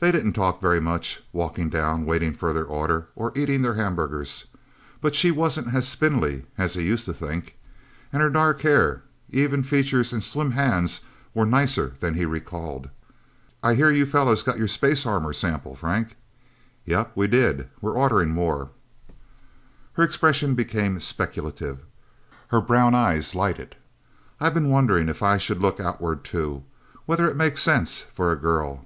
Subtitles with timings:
[0.00, 4.44] They didn't talk very much, walking down, waiting for their orders, or eating their hamburgers.
[5.00, 7.56] But she wasn't as spindly as he used to think.
[8.12, 11.00] And her dark hair, even features and slim hands
[11.34, 12.90] were nicer than he recalled.
[13.60, 16.14] "I hear you fellas got your space armor sample, Frank."
[16.84, 17.68] "Yep we did.
[17.80, 18.70] We're ordering more."
[19.94, 21.80] Her expression became speculative.
[22.52, 23.74] Her brown eyes lighted.
[24.40, 26.62] "I've been wondering if I should look Outward, too.
[27.04, 28.84] Whether it makes sense for a girl."